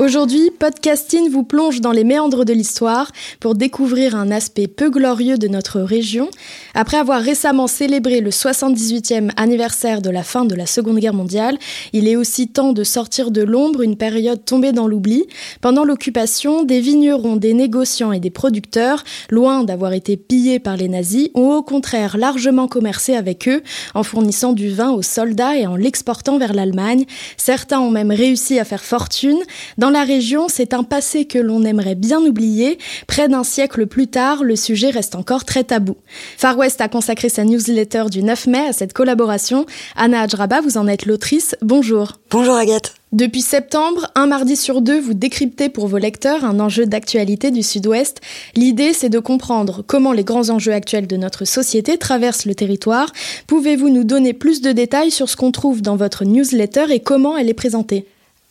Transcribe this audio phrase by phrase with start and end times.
[0.00, 5.36] Aujourd'hui, Podcasting vous plonge dans les méandres de l'histoire pour découvrir un aspect peu glorieux
[5.36, 6.30] de notre région.
[6.72, 11.58] Après avoir récemment célébré le 78e anniversaire de la fin de la Seconde Guerre mondiale,
[11.92, 15.26] il est aussi temps de sortir de l'ombre une période tombée dans l'oubli.
[15.60, 20.88] Pendant l'occupation, des vignerons, des négociants et des producteurs, loin d'avoir été pillés par les
[20.88, 23.62] nazis, ont au contraire largement commercé avec eux
[23.92, 27.04] en fournissant du vin aux soldats et en l'exportant vers l'Allemagne.
[27.36, 29.40] Certains ont même réussi à faire fortune.
[29.76, 32.78] Dans dans la région, c'est un passé que l'on aimerait bien oublier.
[33.08, 35.96] Près d'un siècle plus tard, le sujet reste encore très tabou.
[36.36, 39.66] Far West a consacré sa newsletter du 9 mai à cette collaboration.
[39.96, 41.56] Anna Adjraba, vous en êtes l'autrice.
[41.60, 42.20] Bonjour.
[42.30, 42.94] Bonjour Agathe.
[43.10, 47.64] Depuis septembre, un mardi sur deux, vous décryptez pour vos lecteurs un enjeu d'actualité du
[47.64, 48.20] Sud-Ouest.
[48.54, 53.10] L'idée, c'est de comprendre comment les grands enjeux actuels de notre société traversent le territoire.
[53.48, 57.36] Pouvez-vous nous donner plus de détails sur ce qu'on trouve dans votre newsletter et comment
[57.36, 58.06] elle est présentée?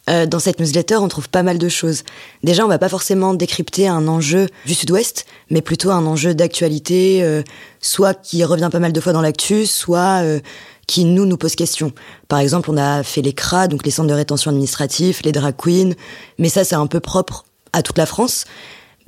[0.10, 2.04] Euh, dans cette newsletter, on trouve pas mal de choses.
[2.44, 7.24] Déjà, on va pas forcément décrypter un enjeu du Sud-Ouest, mais plutôt un enjeu d'actualité,
[7.24, 7.44] euh,
[7.80, 10.40] soit qui revient pas mal de fois dans l'actu, soit euh,
[10.88, 11.92] qui nous nous pose question.
[12.28, 15.56] Par exemple, on a fait les CRA, donc les centres de rétention administratifs, les drag
[15.56, 15.94] queens,
[16.40, 18.46] mais ça c'est un peu propre à toute la France.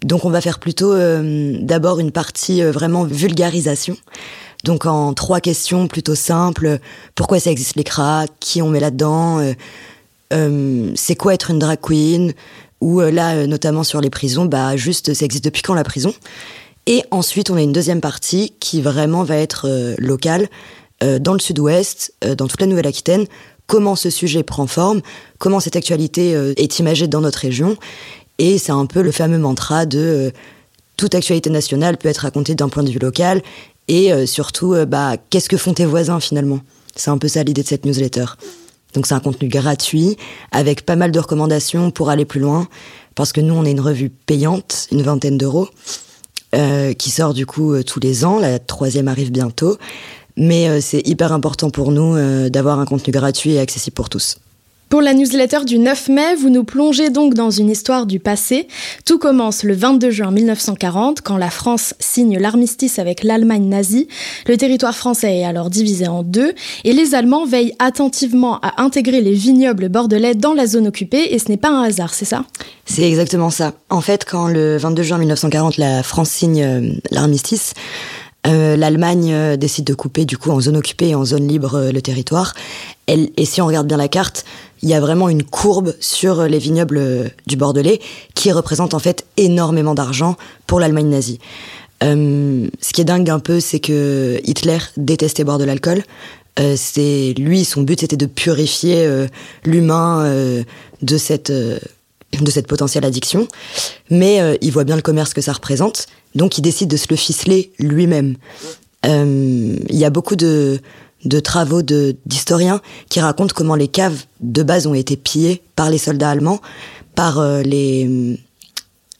[0.03, 3.95] Donc on va faire plutôt d'abord une partie vraiment vulgarisation.
[4.63, 6.79] Donc en trois questions plutôt simples.
[7.13, 8.25] Pourquoi ça existe les CRA?
[8.40, 9.41] Qui on met là-dedans?
[10.31, 12.34] Euh, c'est quoi être une drag queen?
[12.80, 15.84] Ou euh, là, euh, notamment sur les prisons, bah juste, ça existe depuis quand la
[15.84, 16.14] prison?
[16.88, 20.50] Et ensuite, on a une deuxième partie qui vraiment va être locale,
[21.00, 23.28] dans le sud-ouest, dans toute la Nouvelle-Aquitaine,
[23.68, 25.02] comment ce sujet prend forme,
[25.38, 27.78] comment cette actualité est imagée dans notre région?
[28.40, 30.31] Et c'est un peu le fameux mantra de
[30.97, 33.44] toute actualité nationale peut être racontée d'un point de vue local.
[33.88, 36.62] Et surtout, bah, qu'est-ce que font tes voisins finalement?
[36.96, 38.25] C'est un peu ça l'idée de cette newsletter.
[38.94, 40.18] Donc c'est un contenu gratuit
[40.52, 42.68] avec pas mal de recommandations pour aller plus loin
[43.16, 45.69] parce que nous on est une revue payante, une vingtaine d'euros,
[46.56, 48.40] euh, qui sort du coup euh, tous les ans.
[48.40, 49.78] La troisième arrive bientôt,
[50.38, 52.18] mais euh, c'est hyper important pour nous
[52.50, 54.38] d'avoir un contenu gratuit et accessible pour tous.
[54.91, 58.68] Pour la newsletter du 9 mai, vous nous plongez donc dans une histoire du passé.
[59.06, 64.09] Tout commence le 22 juin 1940, quand la France signe l'armistice avec l'Allemagne nazie.
[64.50, 66.53] Le territoire français est alors divisé en deux,
[66.84, 71.40] et les Allemands veillent attentivement à intégrer les vignobles bordelais dans la zone occupée, et
[71.40, 72.44] ce n'est pas un hasard, c'est ça?
[72.85, 73.72] C'est exactement ça.
[73.90, 77.75] En fait, quand le 22 juin 1940, la France signe euh, l'armistice,
[78.47, 81.91] euh, L'Allemagne euh, décide de couper du coup en zone occupée et en zone libre
[81.94, 82.56] le territoire.
[83.38, 84.45] Et si on regarde bien la carte,
[84.81, 87.99] il y a vraiment une courbe sur les vignobles du Bordelais
[88.35, 91.39] qui représente en fait énormément d'argent pour l'Allemagne nazie.
[92.03, 96.03] Euh, ce qui est dingue un peu, c'est que Hitler détestait boire de l'alcool.
[96.59, 99.28] Euh, c'est lui, son but c'était de purifier euh,
[99.63, 100.63] l'humain euh,
[101.01, 101.79] de cette euh,
[102.39, 103.47] de cette potentielle addiction,
[104.09, 107.17] mais il voit bien le commerce que ça représente, donc il décide de se le
[107.17, 108.38] ficeler lui-même.
[109.03, 110.79] Il y a beaucoup de
[111.26, 115.98] de travaux d'historiens qui racontent comment les caves de base ont été pillées par les
[115.98, 116.62] soldats allemands,
[117.16, 118.40] par euh, les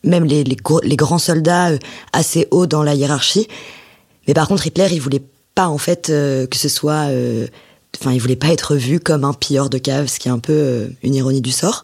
[0.04, 1.78] même les, les, les grands soldats euh,
[2.12, 3.48] assez hauts dans la hiérarchie.
[4.28, 7.08] Mais par contre, Hitler, il voulait pas en fait euh, que ce soit,
[8.00, 10.40] enfin, il voulait pas être vu comme un pilleur de caves, ce qui est un
[10.40, 11.84] peu une ironie du sort.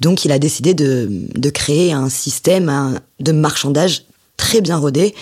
[0.00, 4.04] Donc, il a décidé de, de créer un système de marchandage
[4.36, 5.14] très bien rodé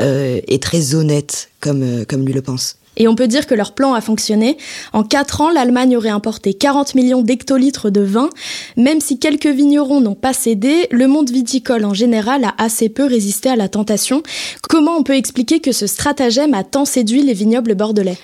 [0.00, 2.76] et très honnête, comme comme lui le pense.
[2.98, 4.58] Et on peut dire que leur plan a fonctionné.
[4.92, 8.28] En 4 ans, l'Allemagne aurait importé 40 millions d'hectolitres de vin.
[8.76, 13.06] Même si quelques vignerons n'ont pas cédé, le monde viticole en général a assez peu
[13.06, 14.22] résisté à la tentation.
[14.68, 18.18] Comment on peut expliquer que ce stratagème a tant séduit les vignobles bordelais?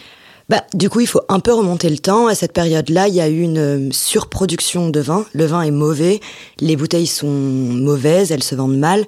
[0.49, 2.27] Bah, du coup, il faut un peu remonter le temps.
[2.27, 5.25] À cette période-là, il y a eu une euh, surproduction de vin.
[5.33, 6.21] Le vin est mauvais,
[6.61, 9.07] les bouteilles sont mauvaises, elles se vendent mal.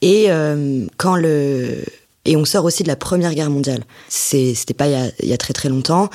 [0.00, 1.84] Et euh, quand le
[2.24, 3.84] et on sort aussi de la Première Guerre mondiale.
[4.08, 6.08] C'était pas il y, a, il y, a, très très longtemps.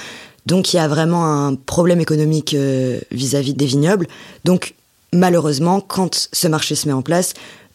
[0.45, 4.07] Donc il y a vraiment un problème économique euh, vis-à-vis -vis des vignobles.
[4.45, 4.73] Donc
[5.13, 7.33] malheureusement, quand ce marché se met en place,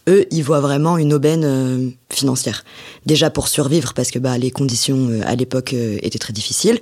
[0.08, 2.64] eux, ils voient vraiment une aubaine euh, financière.
[3.06, 6.80] Déjà pour survivre, parce que bah, les conditions euh, à l'époque euh, étaient très difficiles,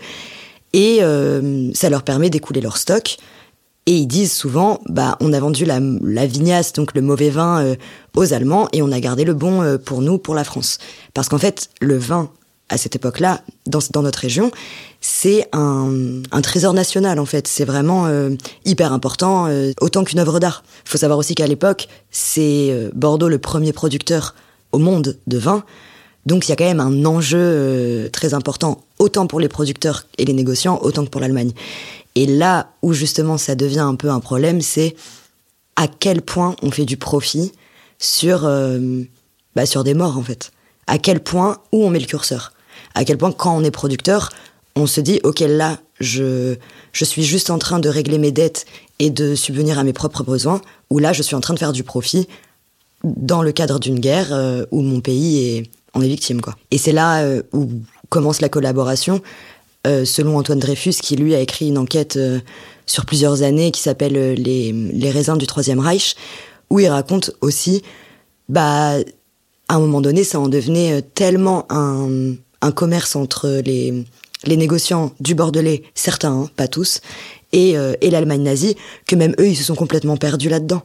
[0.72, 1.00] et
[1.74, 3.16] ça leur permet d'écouler leur stock.
[3.86, 7.74] Et ils disent souvent, bah, on a vendu la, la vignasse, donc le mauvais vin,
[8.14, 10.78] aux Allemands, et on a gardé le bon pour nous, pour la France.
[11.14, 12.30] Parce qu'en fait, le vin
[12.70, 14.50] à cette époque-là, dans, dans, notre région,
[15.00, 17.48] c'est un, un, trésor national en fait.
[17.48, 18.30] C'est vraiment euh,
[18.64, 20.62] hyper important, euh, autant qu'une œuvre d'art.
[20.86, 24.34] Il faut savoir aussi qu'à l'époque, c'est euh, Bordeaux le premier producteur
[24.72, 25.64] au monde de vin.
[26.26, 30.24] Donc il y a quand même un enjeu très important, autant pour les producteurs et
[30.24, 31.52] les négociants, autant que pour l'Allemagne.
[32.20, 34.94] Et là où justement ça devient un peu un problème, c'est
[35.76, 37.52] à quel point on fait du profit
[37.98, 38.48] sur,
[39.56, 40.52] bah, sur des morts en fait.
[40.86, 42.52] À quel point, où on met le curseur
[42.94, 44.30] à quel point quand on est producteur,
[44.76, 46.56] on se dit ok là je
[46.92, 48.66] je suis juste en train de régler mes dettes
[48.98, 51.72] et de subvenir à mes propres besoins ou là je suis en train de faire
[51.72, 52.28] du profit
[53.04, 56.56] dans le cadre d'une guerre euh, où mon pays est en est victime quoi.
[56.70, 57.68] Et c'est là euh, où
[58.08, 59.20] commence la collaboration
[59.86, 62.18] euh, selon Antoine Dreyfus qui lui a écrit une enquête
[62.86, 66.16] sur plusieurs années qui s'appelle les, les raisins du troisième Reich
[66.68, 67.82] où il raconte aussi
[68.48, 68.96] bah
[69.68, 74.04] à un moment donné ça en devenait tellement un commerce entre les,
[74.46, 77.00] négociants du Bordelais, certains, hein, pas tous,
[77.52, 80.82] et, euh, l'Allemagne nazie, que même eux, ils se sont complètement perdus là-dedans.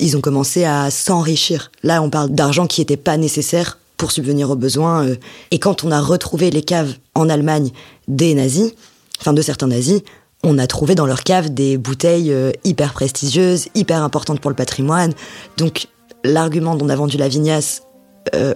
[0.00, 1.70] Ils ont commencé à s'enrichir.
[1.82, 5.06] Là, on parle d'argent qui n'était pas nécessaire pour subvenir aux besoins.
[5.06, 5.16] Euh.
[5.50, 7.70] et quand on a retrouvé les caves en Allemagne
[8.08, 8.72] des nazis,
[9.20, 10.02] enfin de certains nazis,
[10.42, 14.56] on a trouvé dans leurs caves des bouteilles euh, hyper prestigieuses, hyper importantes pour le
[14.56, 15.12] patrimoine.
[15.56, 15.86] Donc
[16.24, 17.82] l'argument dont on a vendu la vignasse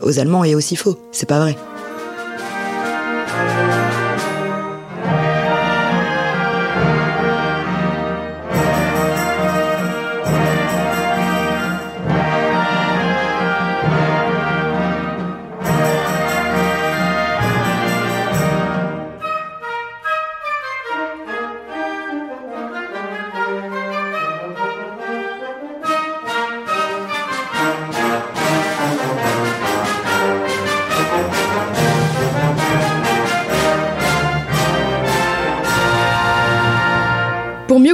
[0.03, 0.99] aux Allemands est aussi faux.
[1.13, 1.55] C'est pas vrai.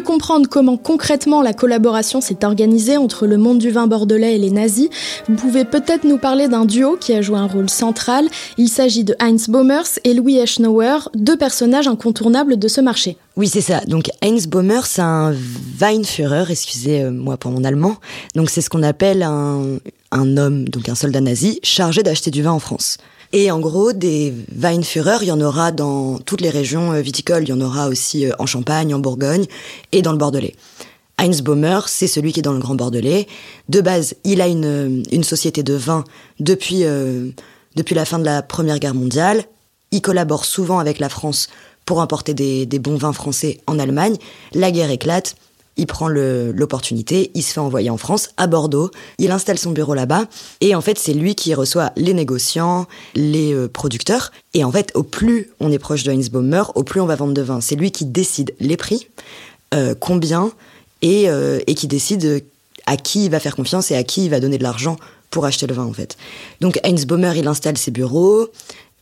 [0.05, 4.51] Comprendre comment concrètement la collaboration s'est organisée entre le monde du vin bordelais et les
[4.51, 4.89] nazis,
[5.29, 8.29] vous pouvez peut-être nous parler d'un duo qui a joué un rôle central.
[8.59, 13.17] Il s'agit de Heinz Baumers et Louis Eschnauer, deux personnages incontournables de ce marché.
[13.37, 13.81] Oui, c'est ça.
[13.89, 15.35] Donc Heinz Baumer, c'est un
[15.81, 17.97] Weinführer, excusez-moi pour mon allemand.
[18.37, 19.79] Donc c'est ce qu'on appelle un,
[20.12, 22.99] un homme, donc un soldat nazi, chargé d'acheter du vin en France.
[23.37, 27.43] Et en gros, des Weinführer, il y en aura dans toutes les régions euh, viticoles.
[27.43, 29.47] Il y en aura aussi euh, en Champagne, en Bourgogne
[29.91, 30.55] et dans le Bordelais.
[31.19, 33.27] Heinz Baumer, c'est celui qui est dans le Grand Bordelais.
[33.69, 36.05] De base, il a une, euh, une société de vin
[36.39, 36.85] depuis,
[37.75, 39.43] depuis la fin de la Première Guerre mondiale.
[39.91, 41.49] Il collabore souvent avec la France
[41.87, 44.17] pour importer des, des bons vins français en Allemagne.
[44.53, 45.35] La guerre éclate
[45.76, 49.94] il prend l'opportunité, il se fait envoyer en France, à Bordeaux, il installe son bureau
[49.94, 50.26] là-bas,
[50.61, 54.93] et en fait c'est lui qui reçoit les négociants, les euh, producteurs, et en fait
[54.94, 57.60] au plus on est proche de Heinz Baumer, au plus on va vendre de vin.
[57.60, 59.08] C'est lui qui décide les prix,
[59.75, 60.53] euh, combien,
[61.03, 62.44] et, euh, et qui décide
[62.87, 64.96] à qui il va faire confiance et à qui il va donner de l'argent
[65.31, 66.17] pour acheter le vin en fait.
[66.60, 68.49] Donc Heinz Baumer il installe ses bureaux,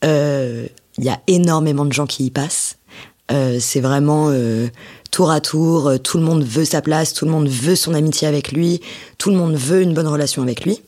[0.02, 0.68] il
[1.04, 2.76] y a énormément de gens qui y passent,
[3.28, 4.30] c'est vraiment
[5.12, 7.95] tour à tour, euh, tout le monde veut sa place, tout le monde veut son
[7.95, 8.81] amitié avec lui,
[9.19, 10.81] tout le monde veut une bonne relation avec lui.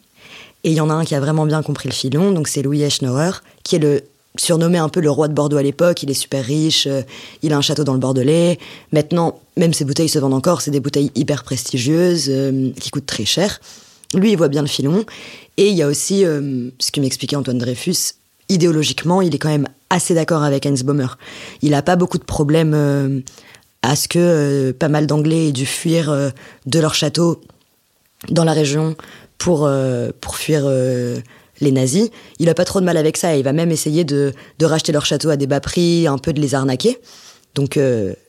[0.65, 2.63] Et il y en a un qui a vraiment bien compris le filon, donc c'est
[2.63, 4.03] Louis Eschnauer, qui est le
[4.37, 6.03] surnommé un peu le roi de Bordeaux à l'époque.
[6.03, 7.03] Il est super riche, euh,
[7.43, 8.59] il a un château dans le Bordelais.
[8.93, 13.07] Maintenant, même ses bouteilles se vendent encore, c'est des bouteilles hyper prestigieuses, euh, qui coûtent
[13.07, 13.61] très cher.
[14.15, 15.05] Lui, il voit bien le filon.
[15.59, 18.15] Et il y a aussi, ce que m'expliquait Antoine Dreyfus,
[18.49, 21.07] idéologiquement, il est quand même assez d'accord avec Hans Baumer.
[21.63, 23.23] Il n'a pas beaucoup de problèmes
[23.85, 26.31] à ce que euh, pas mal d'Anglais aient dû fuir euh,
[26.65, 27.43] de leur château
[28.31, 28.97] dans la région
[29.37, 30.67] pour, euh, pour fuir
[31.61, 32.09] les nazis.
[32.39, 33.37] Il a pas trop de mal avec ça.
[33.37, 36.33] il va même essayer de, de, racheter leur château à des bas prix, un peu
[36.33, 36.99] de les arnaquer.
[37.55, 37.79] Donc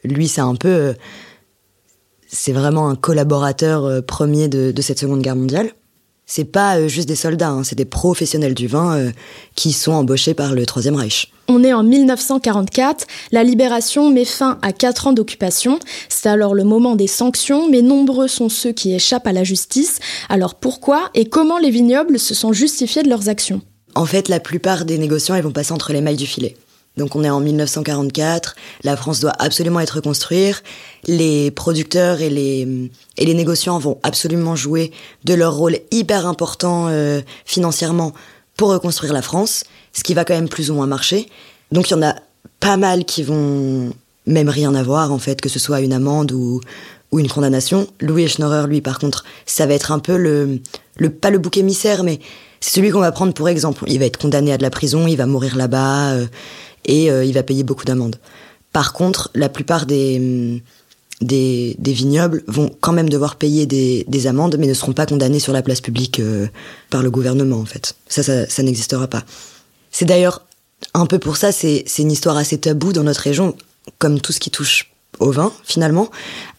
[0.04, 0.94] lui, c'est un peu...
[2.28, 5.72] c'est vraiment un collaborateur premier de, cette Seconde Guerre mondiale.
[6.26, 9.12] C'est pas euh, juste des soldats, hein, c'est des professionnels du vin euh,
[9.54, 11.32] qui sont embauchés par le Troisième Reich.
[11.48, 15.80] On est en 1944, la libération met fin à quatre ans d'occupation.
[16.10, 20.00] C'est alors le moment des sanctions, mais nombreux sont ceux qui échappent à la justice.
[20.28, 23.62] Alors pourquoi et comment les vignobles se sont justifiés de leurs actions?
[23.94, 26.58] En fait, la plupart des négociants, ils vont passer entre les mailles du filet.
[26.98, 30.64] Donc on est en 1944, la France doit absolument être reconstruite,
[31.08, 34.92] les producteurs et les, et les négociants vont absolument jouer
[35.24, 38.14] de leur rôle hyper important euh, financièrement
[38.56, 41.28] pour reconstruire la France, ce qui va quand même plus ou moins marcher.
[41.72, 42.16] Donc il y en a
[42.60, 43.92] pas mal qui vont
[44.26, 46.62] même rien avoir en fait, que ce soit une amende ou,
[47.12, 47.88] ou une condamnation.
[48.00, 50.60] Louis Schnorrer, lui, par contre, ça va être un peu le,
[50.98, 52.20] le pas le bouc émissaire, mais
[52.60, 53.84] c'est celui qu'on va prendre pour exemple.
[53.88, 56.14] Il va être condamné à de la prison, il va mourir là-bas.
[56.14, 56.26] Euh,
[56.86, 58.18] et euh, il va payer beaucoup d'amendes.
[58.72, 60.62] Par contre, la plupart des,
[61.22, 65.54] des, vignobles vont quand même devoir payer des, amendes, mais ne seront pas condamnés sur
[65.54, 66.48] la place publique euh,
[66.90, 67.96] par le gouvernement, en fait.
[68.08, 69.24] Ça, ça, n'existera pas.
[69.92, 70.46] C'est d'ailleurs
[70.94, 73.56] un peu pour ça, c'est une histoire assez taboue dans notre région,
[73.98, 76.10] comme tout ce qui touche au vin, finalement.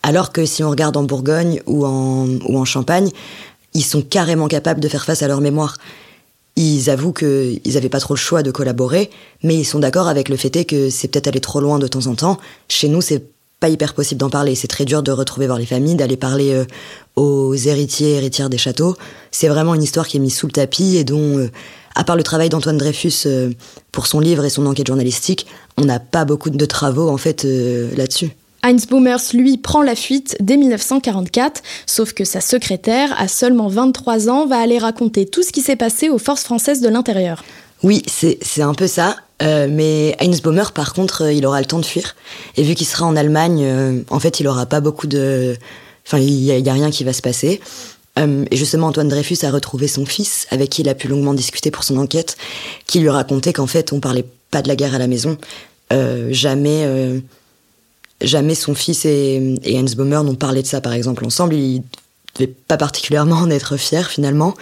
[0.02, 3.10] Alors que si on regarde en Bourgogne ou en, ou en Champagne,
[3.74, 5.76] ils sont carrément capables de faire face à leur mémoire
[6.56, 9.10] ils avouent qu'ils n'avaient pas trop le choix de collaborer,
[9.42, 12.06] mais ils sont d'accord avec le fait que c'est peut-être aller trop loin de temps
[12.06, 12.38] en temps.
[12.68, 13.22] Chez nous, c'est
[13.60, 14.54] pas hyper possible d'en parler.
[14.54, 16.64] C'est très dur de retrouver voir les familles, d'aller parler euh,
[17.16, 18.96] aux héritiers, héritières des châteaux.
[19.30, 21.50] C'est vraiment une histoire qui est mise sous le tapis et dont, euh,
[21.94, 23.50] à part le travail d'Antoine Dreyfus euh,
[23.92, 25.46] pour son livre et son enquête journalistique,
[25.76, 28.30] on n'a pas beaucoup de travaux en fait là-dessus.
[28.62, 34.28] Heinz Boomers, lui, prend la fuite dès 1944, sauf que sa secrétaire, à seulement 23
[34.28, 37.44] ans, va aller raconter tout ce qui s'est passé aux forces françaises de l'intérieur.
[37.82, 39.16] Oui, c'est un peu ça.
[39.42, 42.16] Euh, mais Heinz Baumer, par contre, euh, il aura le temps de fuir.
[42.56, 45.56] Et vu qu'il sera en Allemagne, euh, en fait, il aura pas beaucoup de...
[46.06, 47.60] Enfin, il n'y a, rien qui va se passer.
[48.16, 51.72] et justement, Antoine Dreyfus a retrouvé son fils, avec qui il a pu longuement discuter
[51.72, 52.36] pour son enquête,
[52.86, 55.36] qui lui racontait qu'en fait, on parlait pas de la guerre à la maison.
[56.30, 56.86] jamais
[58.20, 61.54] jamais son fils et, et Hans Baumer n'ont parlé de ça, par exemple, ensemble.
[61.54, 61.82] Ils
[62.34, 64.54] devaient pas particulièrement en être fiers, finalement.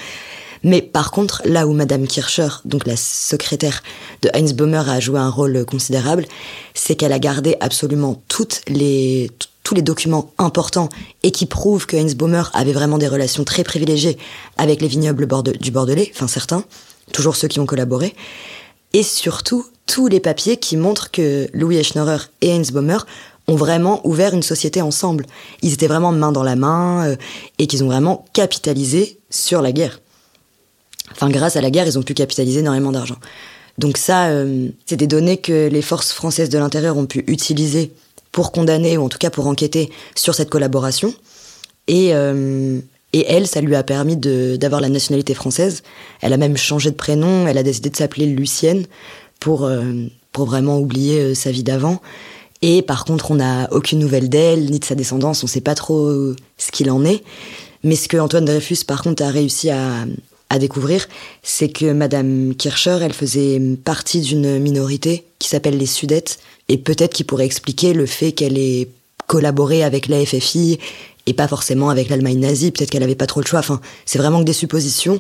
[0.65, 3.83] Mais par contre, là où Madame Kircher, donc la secrétaire
[4.23, 6.25] de Heinz Baumer, a joué un rôle considérable,
[6.73, 9.31] c'est qu'elle a gardé absolument toutes les,
[9.63, 10.89] tous les documents importants
[11.23, 14.17] et qui prouvent que Heinz Baumer avait vraiment des relations très privilégiées
[14.57, 15.29] avec les vignobles
[15.61, 16.65] du Bordelais, enfin certains,
[17.13, 18.15] toujours ceux qui ont collaboré,
[18.95, 22.99] et surtout tous les papiers qui montrent que Louis Eschnorer et Heinz Baumer
[23.47, 25.27] ont vraiment ouvert une société ensemble.
[25.63, 27.17] Ils étaient vraiment main dans la main euh,
[27.59, 30.01] et qu'ils ont vraiment capitalisé sur la guerre.
[31.13, 33.17] Enfin, grâce à la guerre, ils ont pu capitaliser énormément d'argent.
[33.77, 37.93] Donc ça, euh, c'est des données que les forces françaises de l'intérieur ont pu utiliser
[38.33, 41.13] pour condamner ou en tout cas pour enquêter sur cette collaboration.
[41.87, 42.81] Et, euh,
[43.13, 45.83] et elle, ça lui a permis d'avoir la nationalité française.
[46.21, 47.47] Elle a même changé de prénom.
[47.47, 48.87] Elle a décidé de s'appeler Lucienne
[49.39, 49.71] pour,
[50.33, 52.01] pour vraiment oublier sa vie d'avant.
[52.67, 55.61] Et par contre, on n'a aucune nouvelle d'elle, ni de sa descendance, on ne sait
[55.61, 56.11] pas trop
[56.57, 57.23] ce qu'il en est.
[57.83, 60.07] Mais ce que Antoine Dreyfus, par contre, a réussi à,
[60.59, 61.07] découvrir,
[61.43, 67.13] c'est que Madame Kircher, elle faisait partie d'une minorité qui s'appelle les Sudètes, et peut-être
[67.13, 68.89] qu'il pourrait expliquer le fait qu'elle ait
[69.27, 70.79] collaboré avec la FFI
[71.27, 74.19] et pas forcément avec l'Allemagne nazie, peut-être qu'elle n'avait pas trop le choix, enfin, c'est
[74.19, 75.19] vraiment que des suppositions,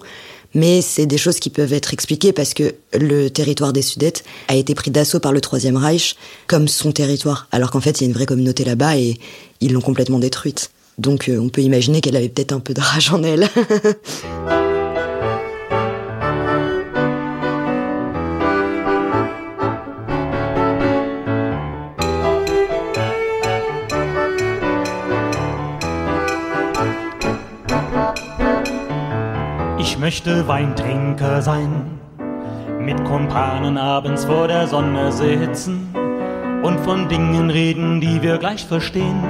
[0.54, 4.54] mais c'est des choses qui peuvent être expliquées parce que le territoire des Sudètes a
[4.54, 8.06] été pris d'assaut par le Troisième Reich comme son territoire, alors qu'en fait il y
[8.06, 9.18] a une vraie communauté là-bas et
[9.60, 10.70] ils l'ont complètement détruite.
[10.98, 13.48] Donc euh, on peut imaginer qu'elle avait peut-être un peu de rage en elle.
[29.98, 31.98] möchte Weintrinker sein,
[32.80, 35.94] mit Kumpanen abends vor der Sonne sitzen
[36.62, 39.22] und von Dingen reden, die wir gleich verstehen.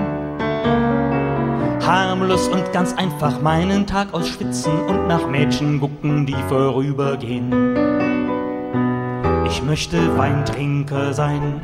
[1.85, 7.53] Harmlos und ganz einfach meinen Tag ausschwitzen und nach Mädchen gucken, die vorübergehen.
[9.47, 11.61] Ich möchte Weintrinker sein,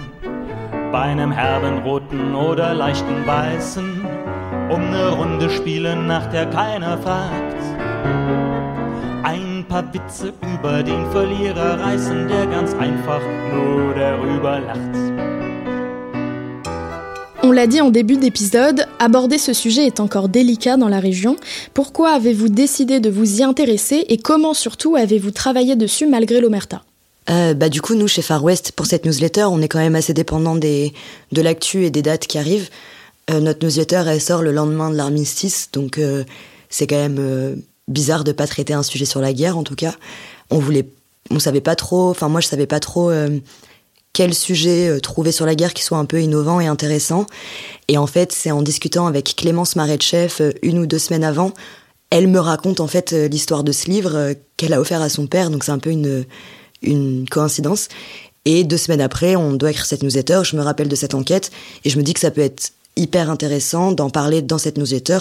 [0.92, 4.04] bei einem herben roten oder leichten weißen,
[4.68, 7.39] um ne Runde spielen, nach der keiner fragt
[9.70, 13.22] paar Witze über den Verlierer reißen, der ganz einfach
[13.52, 14.96] nur darüber lacht.
[17.44, 21.36] On l'a dit en début d'épisode, aborder ce sujet est encore délicat dans la région.
[21.72, 26.82] Pourquoi avez-vous décidé de vous y intéresser et comment surtout avez-vous travaillé dessus malgré l'Omerta?
[27.30, 29.94] Euh, bah, du coup, nous, chez Far West, pour cette newsletter, on est quand même
[29.94, 30.92] assez dépendant des,
[31.30, 32.70] de l'actu et des dates qui arrivent.
[33.30, 36.24] Euh, notre newsletter, elle sort le lendemain de l'armistice, donc euh,
[36.70, 39.94] c'est quand même bizarre de pas traiter un sujet sur la guerre, en tout cas.
[40.48, 40.88] On voulait,
[41.30, 43.38] on savait pas trop, enfin moi je savais pas trop euh,
[44.12, 47.26] quel sujet euh, trouver sur la guerre qui soit un peu innovant et intéressant.
[47.88, 51.52] Et en fait, c'est en discutant avec Clémence Maretchef euh, une ou deux semaines avant,
[52.10, 55.48] elle me raconte en fait l'histoire de ce livre qu'elle a offert à son père,
[55.48, 56.24] donc c'est un peu une,
[56.82, 57.88] une coïncidence.
[58.44, 61.52] Et deux semaines après, on doit écrire cette newsletter, je me rappelle de cette enquête,
[61.84, 65.20] et je me dis que ça peut être hyper intéressant d'en parler dans cette newsletter,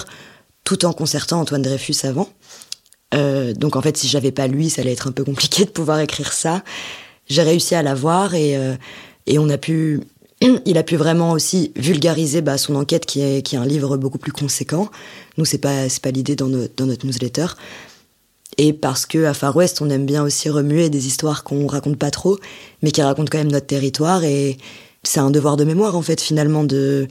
[0.63, 2.29] tout en concertant Antoine Dreyfus avant.
[3.13, 5.69] Euh, donc en fait, si j'avais pas lui, ça allait être un peu compliqué de
[5.69, 6.63] pouvoir écrire ça.
[7.27, 8.75] J'ai réussi à l'avoir et euh,
[9.25, 10.01] et on a pu,
[10.65, 13.97] il a pu vraiment aussi vulgariser bah, son enquête qui est qui est un livre
[13.97, 14.89] beaucoup plus conséquent.
[15.37, 17.47] Nous c'est pas c'est pas l'idée dans, dans notre newsletter.
[18.57, 21.97] Et parce que à Far West, on aime bien aussi remuer des histoires qu'on raconte
[21.97, 22.37] pas trop,
[22.81, 24.57] mais qui racontent quand même notre territoire et
[25.03, 27.07] c'est un devoir de mémoire en fait finalement de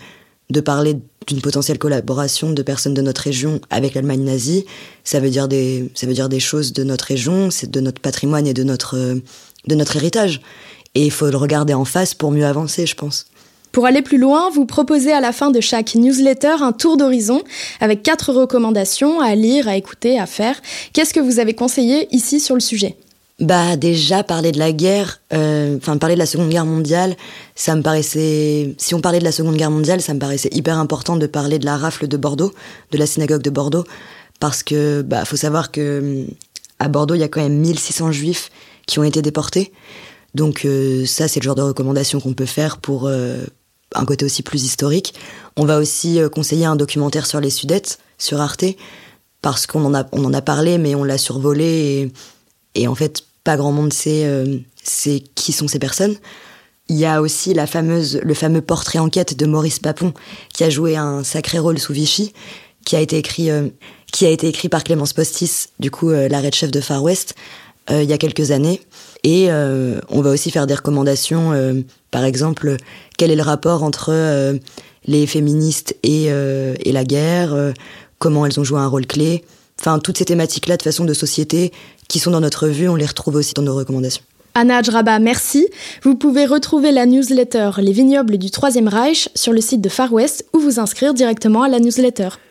[0.51, 4.65] de parler d'une potentielle collaboration de personnes de notre région avec l'Allemagne nazie.
[5.05, 8.01] Ça veut dire des, ça veut dire des choses de notre région, c'est de notre
[8.01, 10.41] patrimoine et de notre, de notre héritage.
[10.95, 13.27] Et il faut le regarder en face pour mieux avancer, je pense.
[13.73, 17.43] Pour aller plus loin, vous proposez à la fin de chaque newsletter un tour d'horizon
[17.81, 20.61] avec quatre recommandations à lire, à écouter, à faire.
[20.95, 22.97] Qu'est-ce que vous avez conseillé ici sur le sujet?
[23.41, 27.17] Bah déjà parler de la guerre, euh, enfin parler de la Seconde Guerre mondiale,
[27.55, 30.77] ça me paraissait, si on parlait de la Seconde Guerre mondiale, ça me paraissait hyper
[30.79, 32.53] important de parler de la rafle de Bordeaux,
[32.91, 33.85] de la synagogue de Bordeaux,
[34.41, 36.27] parce que bah faut savoir que
[36.81, 38.51] à Bordeaux il y a quand même 1600 juifs
[38.87, 39.73] qui ont été déportés,
[40.35, 43.45] donc euh, ça c'est le genre de recommandation qu'on peut faire pour euh,
[43.95, 45.15] un côté aussi plus historique.
[45.57, 48.65] On va aussi conseiller un documentaire sur les Sudètes sur Arte,
[49.43, 52.11] parce qu'on en a on en a parlé mais on l'a survolé
[52.75, 54.59] et, et en fait pas grand monde sait, euh,
[55.35, 56.17] qui sont ces personnes.
[56.89, 60.15] Il y a aussi la fameuse, le fameux portrait enquête de Maurice Papon,
[60.55, 62.33] qui a joué un sacré rôle sous Vichy,
[62.85, 63.69] qui a été écrit, euh,
[64.13, 67.03] qui a été écrit par Clémence Postis, du coup euh, l'arrêt de chef de Far
[67.03, 67.35] West,
[67.91, 68.83] il y a quelques années.
[69.25, 72.77] Et on va aussi faire des recommandations, par exemple,
[73.17, 74.59] quel est le rapport entre
[75.07, 77.73] les féministes et, et la guerre,
[78.19, 79.43] comment elles ont joué un rôle clé.
[79.81, 81.73] Enfin, toutes ces thématiques-là de façon de société
[82.09, 84.23] qui sont dans notre vue, on les retrouve aussi dans nos recommandations.
[84.55, 85.69] Anna Ajraba, merci.
[86.03, 90.13] Vous pouvez retrouver la newsletter Les vignobles du Troisième Reich sur le site de Far
[90.13, 92.31] West ou vous inscrire directement à la newsletter.